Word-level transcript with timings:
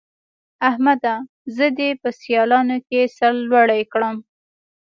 احمده! 0.69 1.13
زه 1.55 1.65
دې 1.77 1.89
په 2.01 2.09
سيالانو 2.21 2.77
کې 2.87 3.01
سر 3.17 3.33
لوړی 3.49 3.81
کړم. 3.93 4.17